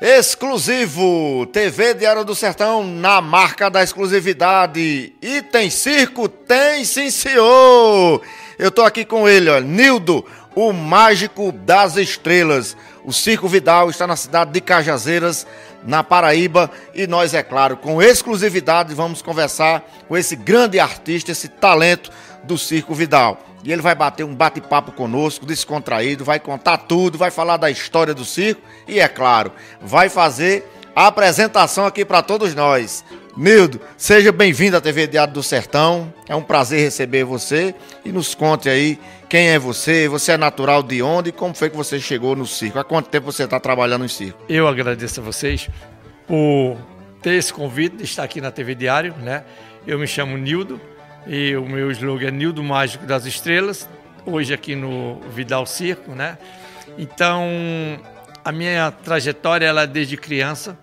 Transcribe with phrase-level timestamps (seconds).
[0.00, 5.12] Exclusivo, TV Diário do Sertão na marca da exclusividade.
[5.20, 6.28] E tem circo?
[6.28, 8.22] Tem sim, senhor!
[8.56, 10.24] Eu tô aqui com ele, ó, Nildo,
[10.54, 12.76] o mágico das estrelas.
[13.04, 15.44] O Circo Vidal está na cidade de Cajazeiras,
[15.82, 21.48] na Paraíba, e nós, é claro, com exclusividade, vamos conversar com esse grande artista, esse
[21.48, 22.08] talento
[22.48, 23.40] do Circo Vidal.
[23.62, 28.14] E ele vai bater um bate-papo conosco, descontraído, vai contar tudo, vai falar da história
[28.14, 33.04] do circo e, é claro, vai fazer a apresentação aqui para todos nós.
[33.36, 36.12] Nildo, seja bem-vindo à TV Diário do Sertão.
[36.28, 40.82] É um prazer receber você e nos conte aí quem é você, você é natural
[40.82, 42.78] de onde e como foi que você chegou no circo.
[42.78, 44.42] Há quanto tempo você está trabalhando no circo?
[44.48, 45.68] Eu agradeço a vocês
[46.26, 46.78] por
[47.22, 49.44] ter esse convite de estar aqui na TV Diário, né?
[49.86, 50.80] Eu me chamo Nildo,
[51.28, 53.86] e o meu slogan é Nildo Mágico das Estrelas,
[54.24, 56.38] hoje aqui no Vidal Circo, né?
[56.96, 57.46] Então,
[58.42, 60.78] a minha trajetória ela é desde criança.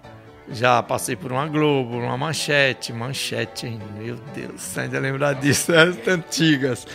[0.52, 3.80] Já passei por uma Globo, uma Manchete, Manchete, hein?
[3.98, 6.86] meu Deus, ainda lembrar disso, as antigas.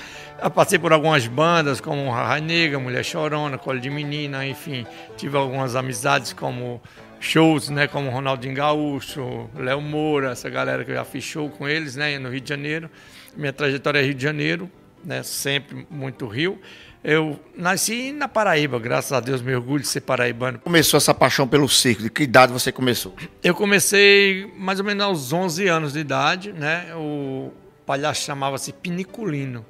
[0.41, 4.87] Eu passei por algumas bandas como Raia Negra, Mulher Chorona, Colo de Menina, enfim.
[5.17, 6.81] Tive algumas amizades como
[7.19, 11.69] shows, né, como Ronaldinho Gaúcho, Léo Moura, essa galera que eu já fiz show com
[11.69, 12.89] eles, né, no Rio de Janeiro.
[13.37, 14.71] Minha trajetória é Rio de Janeiro,
[15.05, 15.23] né?
[15.23, 16.61] sempre muito Rio.
[17.03, 20.59] Eu nasci na Paraíba, graças a Deus, me orgulho de ser paraibano.
[20.59, 22.03] Começou essa paixão pelo circo?
[22.03, 23.15] De que idade você começou?
[23.43, 26.95] Eu comecei mais ou menos aos 11 anos de idade, né?
[26.95, 27.53] O
[27.87, 29.65] palhaço chamava-se Piniculino.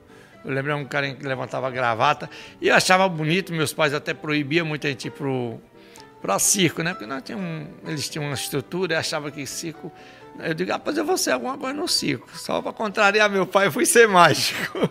[0.44, 2.28] Eu lembro um cara que levantava gravata
[2.60, 5.60] e eu achava bonito, meus pais até proibiam muita gente ir pro
[6.20, 6.92] para circo, né?
[6.92, 9.90] Porque nós tínhamos, eles tinham uma estrutura e achavam que circo
[10.44, 12.28] eu digo, rapaz, eu vou ser alguma coisa no circo.
[12.36, 14.90] Só para contrariar meu pai, eu fui ser mágico.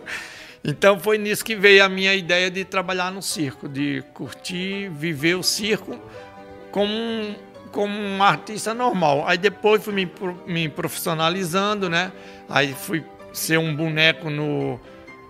[0.62, 5.34] Então foi nisso que veio a minha ideia de trabalhar no circo, de curtir, viver
[5.34, 5.98] o circo
[6.70, 7.34] como um,
[7.72, 9.24] como um artista normal.
[9.26, 10.10] Aí depois fui me,
[10.46, 12.12] me profissionalizando, né?
[12.48, 14.78] Aí fui ser um boneco no,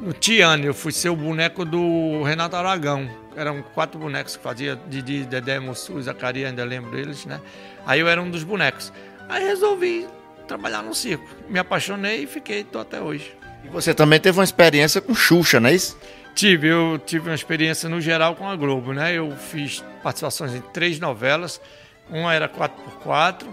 [0.01, 3.09] no Tiane, eu fui ser o boneco do Renato Aragão.
[3.37, 7.41] Eram quatro bonecos que fazia, Didi, Dedé, Mossu, Zacarias, ainda lembro deles, né?
[7.87, 8.93] Aí eu era um dos bonecos.
[9.31, 10.09] Aí resolvi
[10.49, 11.25] trabalhar no circo.
[11.49, 13.33] Me apaixonei e fiquei tô até hoje.
[13.65, 15.97] E você também teve uma experiência com Xuxa, não é isso?
[16.35, 19.15] Tive, eu tive uma experiência no geral com a Globo, né?
[19.15, 21.61] Eu fiz participações em três novelas.
[22.09, 23.47] Uma era 4x4,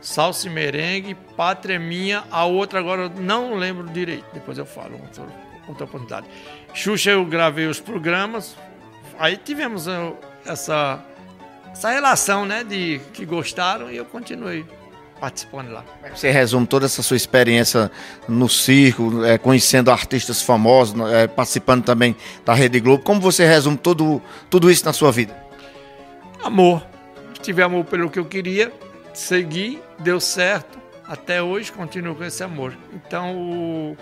[0.00, 5.00] Salsa e Merengue, Pátria Minha, a outra agora eu não lembro direito, depois eu falo,
[5.00, 5.24] outra,
[5.68, 6.26] outra oportunidade.
[6.74, 8.56] Xuxa eu gravei os programas,
[9.20, 11.04] aí tivemos uh, essa,
[11.70, 14.66] essa relação, né, de que gostaram e eu continuei
[15.22, 15.84] participando lá.
[16.12, 17.92] Você resume toda essa sua experiência
[18.28, 23.04] no circo, é, conhecendo artistas famosos, é, participando também da Rede Globo.
[23.04, 25.32] Como você resume tudo, tudo isso na sua vida?
[26.42, 26.84] Amor.
[27.40, 28.72] Tive amor pelo que eu queria,
[29.14, 30.76] segui, deu certo.
[31.06, 32.76] Até hoje continuo com esse amor.
[32.92, 33.96] Então o,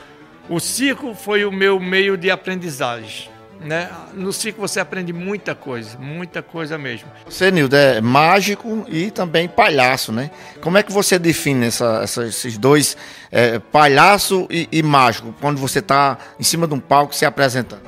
[0.49, 3.29] o circo foi o meu meio de aprendizagem.
[3.61, 3.91] Né?
[4.15, 7.09] No circo você aprende muita coisa, muita coisa mesmo.
[7.27, 10.31] Você, Nildo, é mágico e também palhaço, né?
[10.63, 12.97] Como é que você define essa, essa, esses dois,
[13.31, 17.83] é, palhaço e, e, mágico, quando você está em cima de um palco se apresentando?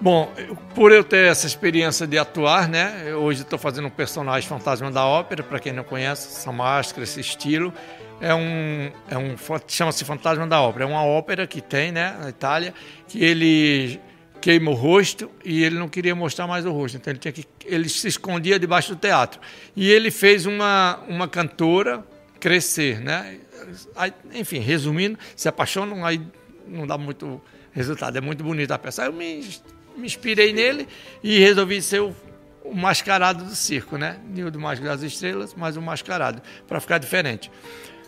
[0.00, 0.32] Bom,
[0.74, 3.14] por eu ter essa experiência de atuar, né?
[3.14, 7.20] Hoje estou fazendo um personagem fantasma da ópera, para quem não conhece, essa máscara, esse
[7.20, 7.72] estilo.
[8.20, 9.34] É um, é um
[9.66, 10.84] chama-se Fantasma da Ópera.
[10.84, 12.72] É uma ópera que tem, né, na Itália,
[13.08, 14.00] que ele
[14.44, 16.98] queima o rosto e ele não queria mostrar mais o rosto.
[16.98, 19.40] Então ele tinha que ele se escondia debaixo do teatro.
[19.74, 22.04] E ele fez uma uma cantora
[22.38, 23.38] crescer, né?
[23.96, 26.20] Aí, enfim, resumindo, se apaixonam, aí
[26.68, 27.40] não dá muito
[27.72, 28.18] resultado.
[28.18, 29.04] É muito bonita a peça.
[29.04, 29.48] Aí eu me,
[29.96, 30.86] me inspirei nele
[31.22, 32.14] e resolvi ser o,
[32.62, 34.18] o mascarado do circo, né?
[34.28, 37.50] Nildo Mágico das Estrelas, mas o mascarado, para ficar diferente.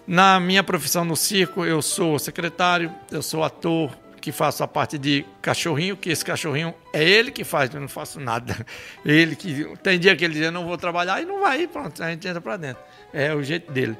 [0.06, 3.90] Na minha profissão no circo, eu sou secretário, eu sou ator,
[4.26, 7.86] que faço a parte de cachorrinho, que esse cachorrinho é ele que faz, eu não
[7.86, 8.56] faço nada.
[9.06, 12.02] Ele que tem dia que ele diz eu não vou trabalhar e não vai, pronto,
[12.02, 12.82] a gente entra para dentro.
[13.12, 13.96] É o jeito dele.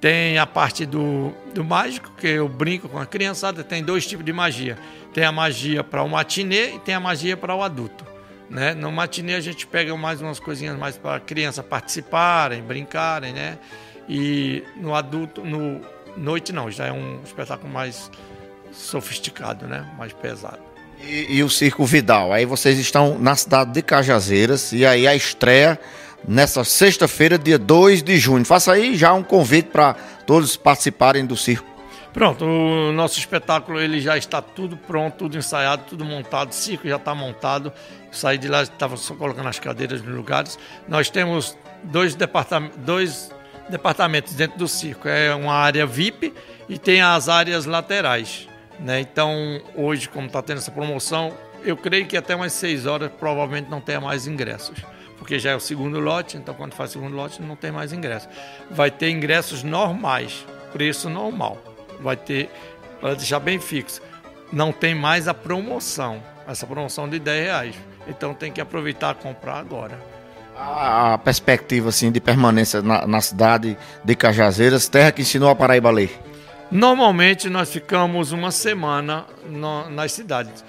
[0.00, 4.24] Tem a parte do, do mágico, que eu brinco com a criançada, tem dois tipos
[4.24, 4.76] de magia.
[5.14, 8.04] Tem a magia para o matinê e tem a magia para o adulto.
[8.50, 8.74] Né?
[8.74, 13.56] No matinê a gente pega mais umas coisinhas mais para a criança participarem, brincarem, né?
[14.08, 15.80] E no adulto, no
[16.16, 18.10] noite não, já é um espetáculo mais
[18.72, 19.86] sofisticado, né?
[19.98, 20.58] Mais pesado.
[21.02, 22.32] E, e, o Circo Vidal.
[22.32, 25.78] Aí vocês estão na cidade de Cajazeiras e aí a estreia
[26.26, 28.44] nessa sexta-feira, dia 2 de junho.
[28.44, 29.94] Faça aí já um convite para
[30.26, 31.68] todos participarem do circo.
[32.12, 36.88] Pronto, o nosso espetáculo ele já está tudo pronto, tudo ensaiado, tudo montado, o circo
[36.88, 37.72] já está montado.
[38.10, 40.58] saí de lá, estava só colocando as cadeiras nos lugares.
[40.88, 43.30] Nós temos dois, departam dois
[43.68, 45.08] departamentos dentro do circo.
[45.08, 46.34] É uma área VIP
[46.68, 48.49] e tem as áreas laterais.
[48.80, 49.00] Né?
[49.00, 51.32] Então, hoje, como está tendo essa promoção,
[51.62, 54.78] eu creio que até umas 6 horas provavelmente não tenha mais ingressos.
[55.18, 58.28] Porque já é o segundo lote, então quando faz segundo lote não tem mais ingressos.
[58.70, 61.58] Vai ter ingressos normais, preço normal.
[62.00, 62.48] Vai ter,
[63.00, 64.00] para deixar bem fixo,
[64.50, 67.76] não tem mais a promoção, essa promoção de 10 reais.
[68.08, 70.00] Então tem que aproveitar e comprar agora.
[70.56, 75.90] A perspectiva assim, de permanência na, na cidade de Cajazeiras, terra que ensinou a Paraíba
[75.90, 76.29] a ler?
[76.70, 80.64] Normalmente nós ficamos uma semana no, nas cidades.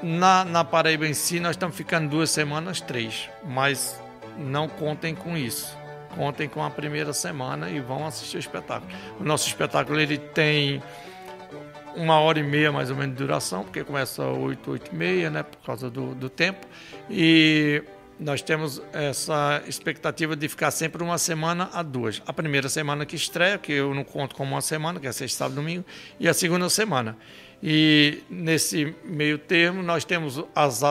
[0.00, 3.28] Na, na Paraíba em si, nós estamos ficando duas semanas, três.
[3.44, 4.00] Mas
[4.38, 5.76] não contem com isso.
[6.14, 8.92] Contem com a primeira semana e vão assistir o espetáculo.
[9.18, 10.80] O nosso espetáculo ele tem
[11.96, 14.94] uma hora e meia mais ou menos de duração, porque começa às 8, 8 e
[14.94, 16.66] meia, né, por causa do, do tempo.
[17.10, 17.82] E
[18.20, 22.20] nós temos essa expectativa de ficar sempre uma semana a duas.
[22.26, 25.38] A primeira semana que estreia, que eu não conto como uma semana, que é sexta,
[25.38, 25.84] sábado, domingo,
[26.18, 27.16] e a segunda semana.
[27.62, 30.82] E nesse meio termo nós temos as,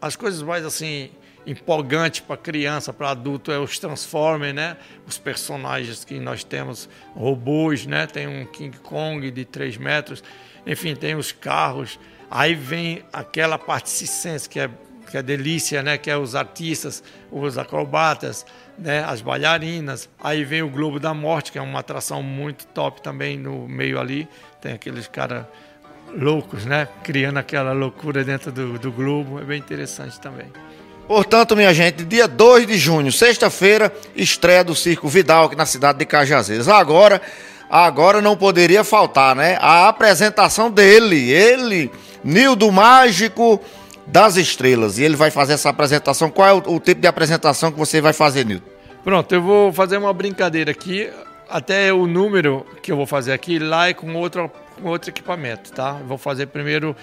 [0.00, 1.10] as coisas mais assim
[1.46, 4.76] empolgantes para criança, para adulto é os Transformers, né?
[5.06, 8.06] Os personagens que nós temos, robôs, né?
[8.06, 10.22] Tem um King Kong de 3 metros,
[10.66, 11.98] enfim, tem os carros.
[12.30, 14.70] Aí vem aquela parte circense que é
[15.08, 15.96] que é delícia, né?
[15.98, 18.44] Que é os artistas, os acrobatas,
[18.78, 19.04] né?
[19.04, 20.08] As bailarinas.
[20.22, 23.98] Aí vem o Globo da Morte, que é uma atração muito top também no meio
[23.98, 24.28] ali.
[24.60, 25.44] Tem aqueles caras
[26.14, 26.88] loucos, né?
[27.02, 29.40] Criando aquela loucura dentro do, do Globo.
[29.40, 30.46] É bem interessante também.
[31.06, 35.98] Portanto, minha gente, dia 2 de junho, sexta-feira, estreia do Circo Vidal aqui na cidade
[35.98, 36.68] de Cajazeiras.
[36.68, 37.22] Agora,
[37.70, 39.56] agora não poderia faltar, né?
[39.58, 41.90] A apresentação dele, ele,
[42.22, 43.58] Nildo Mágico
[44.08, 44.98] das Estrelas.
[44.98, 46.30] E ele vai fazer essa apresentação.
[46.30, 48.64] Qual é o, o tipo de apresentação que você vai fazer, Nildo?
[49.04, 51.10] Pronto, eu vou fazer uma brincadeira aqui.
[51.48, 54.50] Até o número que eu vou fazer aqui lá é com outro
[54.80, 55.92] com outro equipamento, tá?
[56.06, 56.96] Vou fazer primeiro.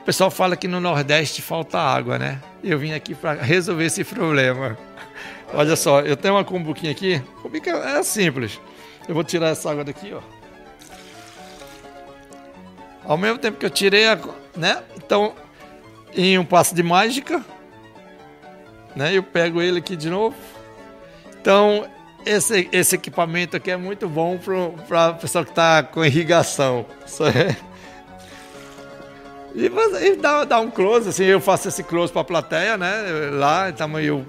[0.00, 2.40] O pessoal fala que no Nordeste falta água, né?
[2.62, 4.76] Eu vim aqui para resolver esse problema.
[5.52, 7.22] Olha só, eu tenho uma cumbuquinha aqui.
[7.42, 8.60] Cumbuca é simples.
[9.08, 10.20] Eu vou tirar essa água daqui, ó.
[13.04, 14.18] Ao mesmo tempo que eu tirei a,
[14.56, 14.82] né?
[14.96, 15.34] Então,
[16.14, 17.44] em um passo de mágica,
[18.94, 19.16] né?
[19.16, 20.36] Eu pego ele aqui de novo.
[21.40, 21.86] Então,
[22.24, 26.84] esse, esse equipamento aqui é muito bom para o pessoal que está com irrigação.
[27.34, 27.70] É...
[29.54, 29.66] E,
[30.06, 33.30] e dá, dá, um close, assim, eu faço esse close para a plateia, né?
[33.32, 34.24] Lá, então eu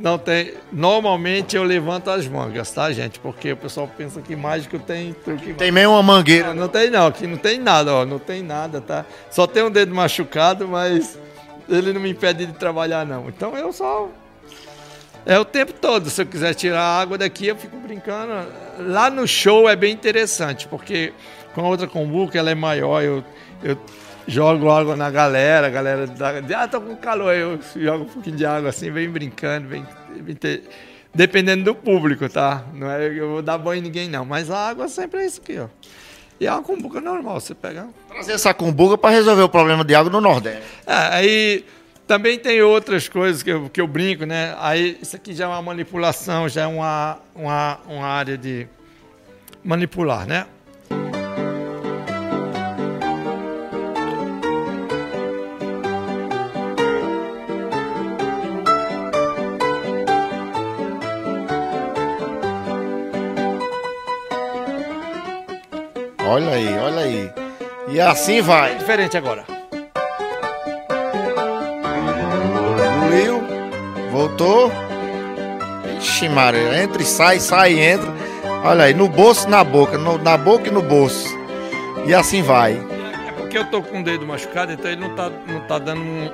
[0.00, 0.54] não tem.
[0.72, 3.18] Normalmente eu levanto as mangas, tá, gente?
[3.18, 5.54] Porque o pessoal pensa que mágico tem truque.
[5.54, 6.48] Tem meio uma mangueira.
[6.48, 8.04] Não, não tem não, aqui não tem nada, ó.
[8.04, 9.04] Não tem nada, tá?
[9.30, 11.18] Só tem um dedo machucado, mas
[11.68, 13.28] ele não me impede de trabalhar, não.
[13.28, 14.08] Então eu só
[15.26, 16.08] é o tempo todo.
[16.08, 18.32] Se eu quiser tirar a água daqui, eu fico brincando.
[18.78, 21.12] Lá no show é bem interessante, porque
[21.54, 23.02] com a outra kombucha ela é maior.
[23.02, 23.24] Eu,
[23.62, 23.76] eu
[24.28, 27.34] jogo água na galera, a galera dá, ah, tô com calor.
[27.34, 29.84] Eu jogo um pouquinho de água assim, vem brincando, vem,
[30.20, 30.64] vem ter,
[31.14, 32.62] dependendo do público, tá?
[32.74, 34.24] Não é eu vou dar banho em ninguém, não.
[34.24, 35.66] Mas a água sempre é isso aqui, ó.
[36.38, 37.88] E é uma cumbuca normal, você pega.
[38.08, 40.62] Trazer essa cumbuca para resolver o problema de água no Nordeste.
[40.86, 41.64] É, aí
[42.06, 44.54] também tem outras coisas que eu, que eu brinco, né?
[44.60, 48.68] Aí isso aqui já é uma manipulação, já é uma, uma, uma área de
[49.64, 50.46] manipular, né?
[66.28, 67.32] Olha aí, olha aí.
[67.88, 68.72] E assim vai.
[68.72, 69.58] É diferente agora.
[74.18, 74.72] Voltou.
[75.98, 78.12] Ixi, Maria, entra e sai, sai e entra.
[78.64, 81.28] Olha aí, no bolso na boca, no, na boca e no bolso.
[82.04, 82.72] E assim vai.
[83.28, 86.00] É porque eu tô com o dedo machucado, então ele não tá, não tá dando
[86.00, 86.24] um,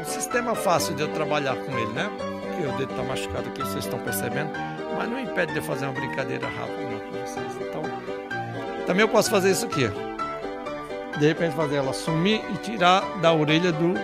[0.00, 2.10] um sistema fácil de eu trabalhar com ele, né?
[2.18, 4.50] Porque o dedo tá machucado aqui, vocês estão percebendo.
[4.96, 7.52] Mas não impede de eu fazer uma brincadeira rápida com vocês.
[7.60, 7.82] Então,
[8.92, 9.90] também eu posso fazer isso aqui.
[11.18, 13.94] De repente fazer ela sumir e tirar da orelha do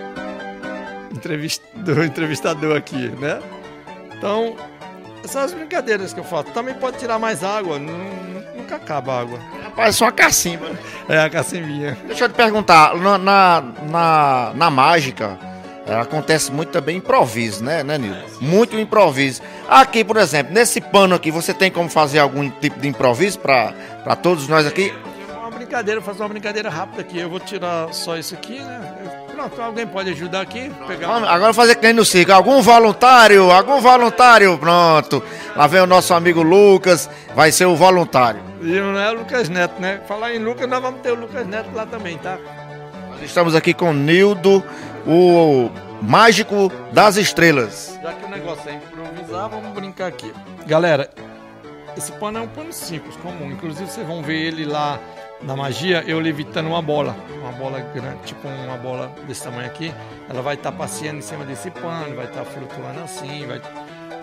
[1.15, 3.39] entrevist, do entrevistador aqui, né?
[4.17, 4.55] Então,
[5.25, 6.45] são as brincadeiras que eu faço.
[6.45, 9.39] Também pode tirar mais água, nunca acaba a água.
[9.75, 10.71] Parece uma cacimba.
[11.07, 11.95] É, a cacimbinha.
[12.07, 15.37] Deixa eu te perguntar, na, na, na, na mágica,
[15.85, 18.17] é, acontece muito também improviso, né, né Nilton?
[18.17, 19.41] É, muito improviso.
[19.69, 24.15] Aqui, por exemplo, nesse pano aqui, você tem como fazer algum tipo de improviso para
[24.15, 24.91] todos nós aqui?
[25.69, 27.19] brincadeira, fazer uma brincadeira rápida aqui.
[27.19, 28.81] Eu vou tirar só isso aqui, né?
[29.31, 30.71] Pronto, alguém pode ajudar aqui?
[30.87, 31.23] Pegar...
[31.23, 32.31] Agora fazer que nem no circo.
[32.31, 33.51] Algum voluntário?
[33.51, 34.57] Algum voluntário?
[34.57, 35.23] Pronto.
[35.55, 38.41] Lá vem o nosso amigo Lucas, vai ser o voluntário.
[38.61, 40.01] E não é o Lucas Neto, né?
[40.07, 42.37] Falar em Lucas, nós vamos ter o Lucas Neto lá também, tá?
[43.11, 44.63] Nós estamos aqui com o Nildo,
[45.05, 45.69] o
[46.01, 47.97] mágico das estrelas.
[48.01, 50.31] Já que o negócio é improvisar, vamos brincar aqui.
[50.65, 51.09] Galera,
[51.97, 53.51] esse pano é um pano simples, comum.
[53.51, 54.99] Inclusive vocês vão ver ele lá
[55.41, 57.15] na magia, eu levitando uma bola.
[57.41, 59.93] Uma bola grande, tipo uma bola desse tamanho aqui.
[60.29, 63.61] Ela vai estar tá passeando em cima desse pano, vai estar tá flutuando assim, vai...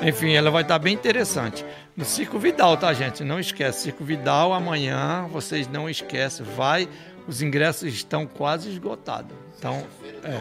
[0.06, 1.64] Enfim, ela vai estar tá bem interessante.
[1.97, 3.25] No Circo Vidal, tá, gente?
[3.25, 3.85] Não esquece.
[3.85, 6.45] Circo Vidal, amanhã, vocês não esquecem.
[6.54, 6.87] Vai,
[7.26, 9.35] os ingressos estão quase esgotados.
[9.59, 9.87] Então,
[10.23, 10.38] é.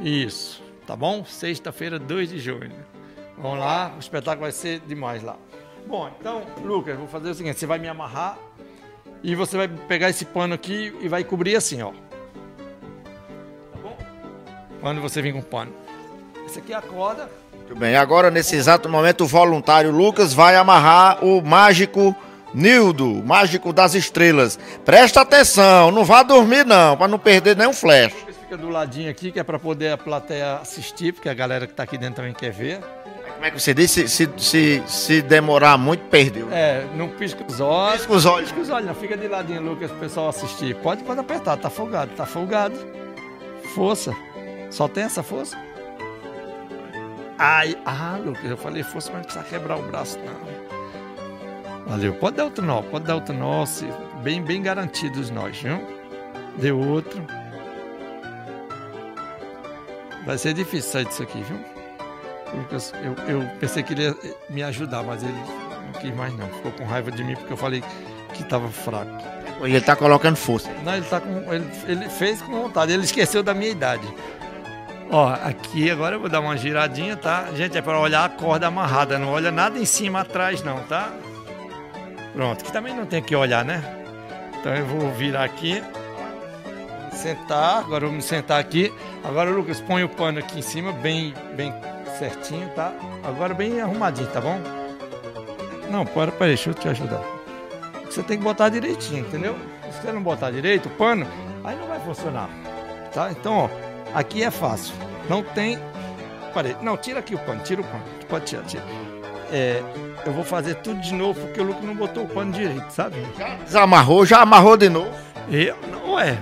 [0.00, 1.24] Isso, tá bom?
[1.24, 2.72] Sexta-feira, 2 de junho.
[3.36, 5.36] Vamos lá, o espetáculo vai ser demais lá.
[5.86, 8.38] Bom, então, Lucas, vou fazer o seguinte: você vai me amarrar
[9.22, 11.90] e você vai pegar esse pano aqui e vai cobrir assim, ó.
[11.90, 13.96] Tá bom?
[14.80, 15.72] Quando você vir com o pano.
[16.46, 17.30] Esse aqui é a corda.
[17.54, 22.16] Muito bem, agora nesse exato momento o voluntário Lucas vai amarrar o mágico
[22.52, 24.58] Nildo, mágico das estrelas.
[24.84, 28.12] Presta atenção, não vá dormir não, para não perder nenhum flash.
[28.50, 31.72] Fica do ladinho aqui, que é para poder a plateia assistir, porque a galera que
[31.72, 32.80] está aqui dentro também quer ver.
[33.34, 34.08] Como é que você disse?
[34.08, 36.48] Se, se, se demorar muito, perdeu.
[36.50, 37.98] É, não pisca os olhos.
[37.98, 38.48] Pisca os olhos.
[38.50, 38.94] Pisca os olhos, não.
[38.96, 40.74] Fica de ladinho, Lucas, o pessoal assistir.
[40.78, 42.74] Pode, pode apertar, tá folgado, tá folgado.
[43.72, 44.12] Força.
[44.68, 45.56] Só tem essa força?
[47.38, 51.86] Ai, ah, Lucas, eu falei força, mas não precisa quebrar o braço, não.
[51.86, 52.14] Valeu.
[52.14, 53.64] Pode dar outro nó, pode dar outro nó,
[54.24, 55.80] bem, bem garantidos nós, viu?
[56.58, 57.24] Deu outro.
[60.24, 61.58] Vai ser difícil sair disso aqui, viu?
[62.54, 64.16] Lucas, eu, eu pensei que ele ia
[64.48, 66.48] me ajudar, mas ele não quis mais não.
[66.48, 67.82] Ficou com raiva de mim porque eu falei
[68.34, 69.10] que estava fraco.
[69.62, 70.70] E ele tá colocando força.
[70.82, 71.52] Não, ele tá com.
[71.52, 74.06] Ele, ele fez com vontade, ele esqueceu da minha idade.
[75.10, 77.48] Ó, aqui agora eu vou dar uma giradinha, tá?
[77.54, 81.12] Gente, é para olhar a corda amarrada, não olha nada em cima atrás não, tá?
[82.32, 83.82] Pronto, que também não tem que olhar, né?
[84.58, 85.82] Então eu vou virar aqui.
[87.12, 88.92] Sentar, agora eu vou me sentar aqui.
[89.24, 91.72] Agora, Lucas, põe o pano aqui em cima, bem, bem
[92.18, 92.92] certinho, tá?
[93.22, 94.58] Agora bem arrumadinho, tá bom?
[95.90, 97.22] Não, para, para, deixa eu te ajudar.
[98.06, 99.56] Você tem que botar direitinho, entendeu?
[99.90, 101.26] Se você não botar direito o pano,
[101.62, 102.48] aí não vai funcionar,
[103.12, 103.30] tá?
[103.30, 103.68] Então, ó,
[104.14, 104.94] aqui é fácil.
[105.28, 105.78] Não tem
[106.52, 106.78] parede.
[106.82, 108.02] Não, tira aqui o pano, tira o pano.
[108.28, 108.82] Pode tirar, tira.
[109.52, 109.82] É,
[110.24, 113.16] eu vou fazer tudo de novo porque o Lucas não botou o pano direito, sabe?
[113.36, 115.10] Já desamarrou, já amarrou de novo.
[115.50, 116.38] Eu, não é.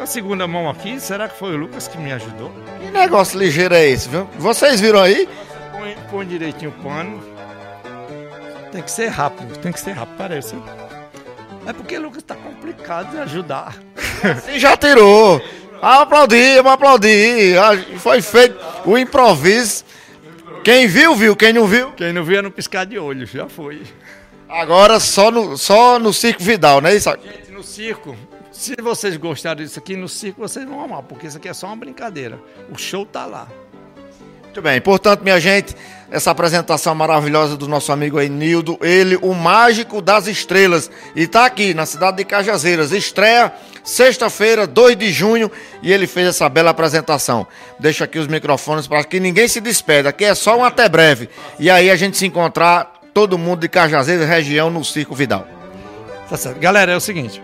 [0.00, 2.52] A segunda mão aqui, será que foi o Lucas que me ajudou?
[2.80, 4.28] Que negócio ligeiro é esse, viu?
[4.38, 5.28] Vocês viram aí?
[5.72, 7.20] Põe, põe direitinho o pano.
[8.70, 10.54] Tem que ser rápido, tem que ser rápido, parece.
[11.66, 13.76] É porque o Lucas tá complicado de ajudar.
[14.22, 15.42] Você já tirou.
[15.82, 17.58] Ah, aplaudir, vamos aplaudir.
[17.58, 19.84] Ah, foi feito o improviso.
[20.64, 21.34] Quem viu, viu.
[21.34, 21.92] Quem não viu?
[21.92, 23.82] Quem não viu é no piscar de olho, já foi.
[24.48, 26.94] Agora só no, só no Circo Vidal, né?
[26.94, 27.10] Isso?
[27.10, 28.16] Gente, no circo,
[28.58, 31.68] se vocês gostaram disso aqui no circo, vocês vão amar, porque isso aqui é só
[31.68, 32.40] uma brincadeira.
[32.68, 33.46] O show tá lá.
[34.42, 35.76] Muito bem, portanto, minha gente,
[36.10, 41.46] essa apresentação maravilhosa do nosso amigo aí, Nildo, ele, o mágico das estrelas, e tá
[41.46, 43.52] aqui na cidade de Cajazeiras, estreia
[43.84, 47.46] sexta-feira, 2 de junho, e ele fez essa bela apresentação.
[47.78, 51.28] Deixa aqui os microfones para que ninguém se despeda, aqui é só um até breve,
[51.60, 55.46] e aí a gente se encontrar, todo mundo de Cajazeiras, região, no Circo Vidal.
[56.28, 56.58] Tá certo.
[56.58, 57.40] Galera, é o seguinte,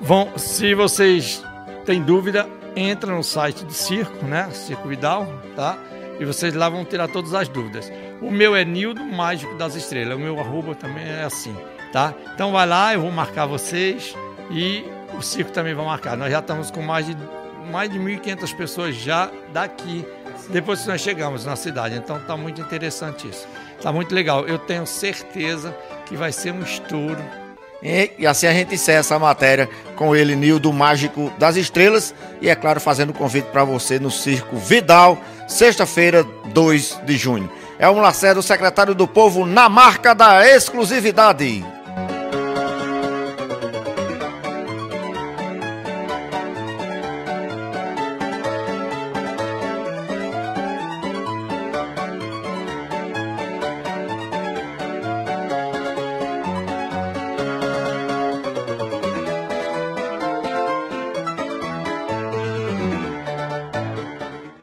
[0.00, 1.42] Vão, se vocês
[1.84, 4.50] têm dúvida, entra no site do Circo, né?
[4.52, 5.78] Circo Vidal, tá?
[6.18, 7.90] E vocês lá vão tirar todas as dúvidas.
[8.20, 10.16] O meu é Nildo Mágico das Estrelas.
[10.16, 11.56] O meu arroba também é assim,
[11.92, 12.14] tá?
[12.34, 14.14] Então vai lá, eu vou marcar vocês
[14.50, 14.84] e
[15.16, 16.16] o circo também vai marcar.
[16.16, 17.16] Nós já estamos com mais de
[17.70, 20.06] mais de 1.500 pessoas já daqui
[20.50, 21.96] depois que nós chegamos na cidade.
[21.96, 23.48] Então tá muito interessante isso.
[23.80, 24.46] Tá muito legal.
[24.46, 25.74] Eu tenho certeza
[26.06, 27.22] que vai ser um estouro
[27.84, 32.14] e, assim a gente encerra essa matéria com ele, Nildo Mágico das Estrelas.
[32.40, 37.50] E é claro, fazendo o convite para você no Circo Vidal, sexta-feira, 2 de junho.
[37.78, 41.73] É o Lacerda, secretário do Povo, na marca da exclusividade.